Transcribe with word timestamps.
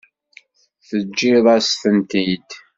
Teǧǧiḍ-as-tent-id. 0.87 2.49